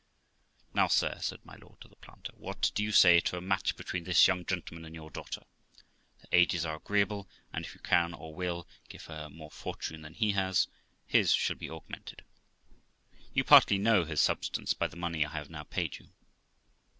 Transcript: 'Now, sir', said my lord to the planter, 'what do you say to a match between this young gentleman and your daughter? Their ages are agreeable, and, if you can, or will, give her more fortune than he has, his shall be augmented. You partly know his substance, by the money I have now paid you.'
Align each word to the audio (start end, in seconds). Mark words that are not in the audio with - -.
'Now, 0.73 0.87
sir', 0.87 1.19
said 1.19 1.45
my 1.45 1.55
lord 1.57 1.79
to 1.81 1.87
the 1.87 1.95
planter, 1.95 2.33
'what 2.35 2.71
do 2.73 2.81
you 2.81 2.91
say 2.91 3.19
to 3.19 3.37
a 3.37 3.39
match 3.39 3.77
between 3.77 4.03
this 4.03 4.27
young 4.27 4.43
gentleman 4.43 4.83
and 4.83 4.95
your 4.95 5.11
daughter? 5.11 5.43
Their 6.17 6.39
ages 6.39 6.65
are 6.65 6.77
agreeable, 6.77 7.29
and, 7.53 7.63
if 7.63 7.75
you 7.75 7.81
can, 7.81 8.15
or 8.15 8.33
will, 8.33 8.67
give 8.89 9.05
her 9.05 9.29
more 9.29 9.51
fortune 9.51 10.01
than 10.01 10.15
he 10.15 10.31
has, 10.31 10.67
his 11.05 11.31
shall 11.33 11.55
be 11.57 11.69
augmented. 11.69 12.23
You 13.35 13.43
partly 13.43 13.77
know 13.77 14.03
his 14.03 14.19
substance, 14.21 14.73
by 14.73 14.87
the 14.87 14.97
money 14.97 15.23
I 15.23 15.33
have 15.33 15.51
now 15.51 15.65
paid 15.65 15.99
you.' 15.99 16.07